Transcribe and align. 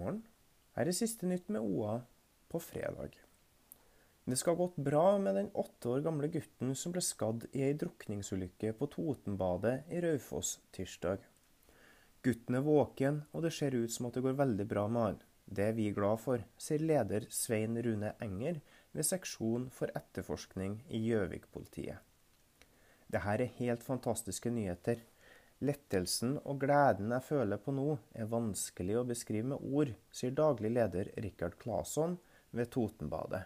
Her 0.00 0.82
er 0.82 0.90
det 0.90 0.96
siste 0.98 1.28
nytt 1.30 1.50
med 1.54 1.62
OA 1.62 2.00
på 2.50 2.60
fredag. 2.62 3.14
Det 4.24 4.38
skal 4.40 4.54
ha 4.54 4.64
gått 4.64 4.78
bra 4.80 5.18
med 5.20 5.36
den 5.36 5.50
åtte 5.52 5.90
år 5.92 6.04
gamle 6.06 6.30
gutten 6.32 6.72
som 6.78 6.94
ble 6.94 7.02
skadd 7.04 7.44
i 7.52 7.60
ei 7.66 7.74
drukningsulykke 7.76 8.72
på 8.78 8.88
Totenbadet 8.94 9.74
i 9.92 10.00
Raufoss 10.00 10.56
tirsdag. 10.72 11.20
Gutten 12.24 12.56
er 12.56 12.64
våken, 12.64 13.20
og 13.36 13.44
det 13.44 13.52
ser 13.52 13.76
ut 13.76 13.92
som 13.92 14.08
at 14.08 14.16
det 14.16 14.24
går 14.24 14.38
veldig 14.38 14.66
bra 14.70 14.86
med 14.88 15.02
han. 15.02 15.18
Det 15.44 15.66
er 15.68 15.76
vi 15.76 15.90
glad 15.92 16.22
for, 16.22 16.40
sier 16.56 16.80
leder 16.80 17.26
Svein 17.28 17.76
Rune 17.84 18.14
Enger 18.24 18.62
ved 18.96 19.04
seksjon 19.04 19.68
for 19.68 19.92
etterforskning 19.92 20.78
i 20.88 21.02
Gjøvik-politiet. 21.04 22.00
Dette 23.12 23.34
er 23.36 23.52
helt 23.58 23.84
fantastiske 23.84 24.48
nyheter. 24.50 25.04
Lettelsen 25.62 26.38
og 26.42 26.58
gleden 26.64 27.12
jeg 27.14 27.24
føler 27.28 27.60
på 27.62 27.72
nå, 27.76 27.98
er 28.12 28.30
vanskelig 28.30 28.98
å 28.98 29.06
beskrive 29.06 29.52
med 29.54 29.62
ord, 29.62 29.92
sier 30.10 30.34
daglig 30.34 30.72
leder 30.74 31.12
Rikard 31.22 31.54
Claesson 31.60 32.16
ved 32.50 32.72
Totenbadet. 32.74 33.44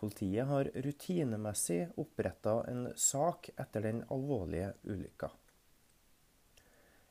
Politiet 0.00 0.44
har 0.50 0.68
rutinemessig 0.84 1.86
oppretta 1.96 2.58
en 2.68 2.90
sak 2.98 3.48
etter 3.56 3.86
den 3.86 4.02
alvorlige 4.12 4.74
ulykka. 4.84 5.30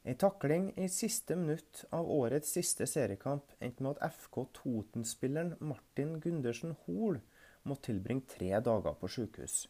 Ei 0.03 0.17
takling 0.19 0.67
i 0.75 0.89
siste 0.91 1.35
minutt 1.39 1.85
av 1.95 2.09
årets 2.11 2.51
siste 2.57 2.85
seriekamp 2.91 3.53
endte 3.63 3.85
med 3.85 3.95
at 3.95 4.17
FK 4.19 4.41
Toten-spilleren 4.59 5.55
Martin 5.63 6.17
Gundersen 6.19 6.75
Hoel 6.83 7.21
måtte 7.63 7.87
tilbringe 7.87 8.27
tre 8.27 8.51
dager 8.59 8.97
på 8.99 9.07
sykehus. 9.07 9.61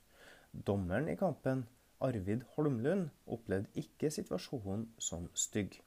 Dommeren 0.51 1.11
i 1.13 1.15
kampen, 1.19 1.67
Arvid 2.03 2.43
Holmlund, 2.55 3.09
opplevde 3.25 3.71
ikke 3.79 4.11
situasjonen 4.11 4.89
som 5.01 5.29
stygg. 5.33 5.79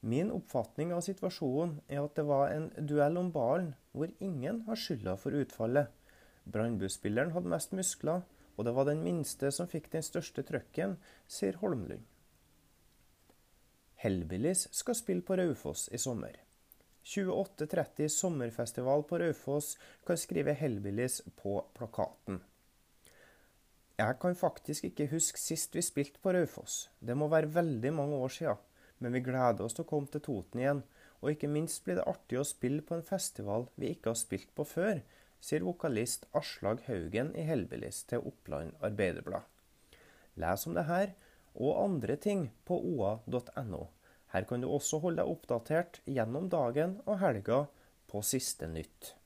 Min 0.00 0.30
oppfatning 0.30 0.92
av 0.94 1.02
situasjonen 1.06 1.78
er 1.90 2.04
at 2.04 2.14
det 2.18 2.24
var 2.26 2.52
en 2.54 2.68
duell 2.86 3.18
om 3.18 3.30
ballen 3.34 3.72
hvor 3.92 4.10
ingen 4.22 4.60
har 4.68 4.78
skylda 4.78 5.16
for 5.18 5.34
utfallet. 5.34 5.88
Brannbuspilleren 6.48 7.34
hadde 7.34 7.50
mest 7.50 7.74
muskler, 7.74 8.22
og 8.56 8.66
det 8.66 8.74
var 8.74 8.86
den 8.88 9.02
minste 9.04 9.50
som 9.54 9.70
fikk 9.70 9.90
den 9.92 10.06
største 10.06 10.42
trøkken, 10.46 10.96
sier 11.30 11.58
Holmlund. 11.62 12.04
Hellbillies 13.98 14.68
skal 14.78 14.94
spille 14.94 15.26
på 15.26 15.38
Raufoss 15.38 15.88
i 15.90 15.98
sommer. 15.98 16.36
2830 17.08 18.10
sommerfestival 18.12 19.02
på 19.08 19.18
Raufoss 19.18 19.72
kan 20.06 20.18
skrive 20.20 20.54
Hellbillies 20.54 21.22
på 21.40 21.58
plakaten. 21.74 22.42
Jeg 23.98 24.14
kan 24.22 24.36
faktisk 24.38 24.84
ikke 24.86 25.08
huske 25.10 25.40
sist 25.42 25.74
vi 25.74 25.82
spilte 25.82 26.20
på 26.22 26.30
Raufoss. 26.30 26.84
Det 27.02 27.16
må 27.18 27.26
være 27.32 27.50
veldig 27.50 27.90
mange 27.96 28.20
år 28.22 28.30
sia. 28.30 28.52
Men 29.02 29.14
vi 29.14 29.24
gleder 29.26 29.64
oss 29.64 29.74
til 29.74 29.82
å 29.82 29.90
komme 29.90 30.06
til 30.12 30.22
Toten 30.22 30.62
igjen. 30.62 30.82
Og 31.18 31.32
ikke 31.32 31.50
minst 31.50 31.82
blir 31.82 31.98
det 31.98 32.06
artig 32.06 32.38
å 32.38 32.46
spille 32.46 32.84
på 32.86 32.94
en 32.94 33.02
festival 33.02 33.66
vi 33.74 33.90
ikke 33.96 34.12
har 34.12 34.20
spilt 34.20 34.52
på 34.54 34.66
før, 34.70 35.02
sier 35.42 35.66
vokalist 35.66 36.28
Aslag 36.38 36.84
Haugen 36.86 37.34
i 37.34 37.46
Hellbillies 37.48 38.04
til 38.10 38.22
Oppland 38.30 38.78
Arbeiderblad. 38.86 39.42
Les 40.38 40.66
om 40.70 40.78
det 40.78 40.86
her 40.86 41.14
og 41.58 41.82
andre 41.82 42.14
ting 42.22 42.48
på 42.70 42.78
oa.no. 42.78 43.84
Her 44.30 44.46
kan 44.46 44.62
du 44.62 44.70
også 44.70 45.02
holde 45.02 45.24
deg 45.24 45.34
oppdatert 45.34 46.02
gjennom 46.06 46.46
dagen 46.52 47.00
og 47.06 47.18
helga 47.24 47.64
på 48.06 48.22
siste 48.22 48.70
nytt. 48.70 49.17